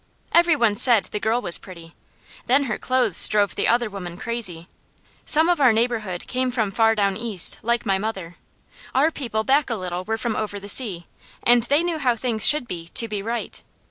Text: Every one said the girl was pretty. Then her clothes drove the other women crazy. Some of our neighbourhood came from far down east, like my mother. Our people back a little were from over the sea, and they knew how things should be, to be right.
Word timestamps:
Every 0.31 0.55
one 0.55 0.73
said 0.73 1.03
the 1.11 1.19
girl 1.19 1.43
was 1.43 1.59
pretty. 1.59 1.93
Then 2.47 2.63
her 2.63 2.79
clothes 2.79 3.27
drove 3.27 3.53
the 3.53 3.67
other 3.67 3.87
women 3.87 4.17
crazy. 4.17 4.67
Some 5.25 5.47
of 5.47 5.61
our 5.61 5.71
neighbourhood 5.71 6.25
came 6.25 6.49
from 6.49 6.71
far 6.71 6.95
down 6.95 7.15
east, 7.15 7.59
like 7.61 7.85
my 7.85 7.99
mother. 7.99 8.37
Our 8.95 9.11
people 9.11 9.43
back 9.43 9.69
a 9.69 9.75
little 9.75 10.03
were 10.03 10.17
from 10.17 10.35
over 10.35 10.59
the 10.59 10.67
sea, 10.67 11.05
and 11.43 11.61
they 11.65 11.83
knew 11.83 11.99
how 11.99 12.15
things 12.15 12.43
should 12.43 12.67
be, 12.67 12.87
to 12.95 13.07
be 13.07 13.21
right. 13.21 13.63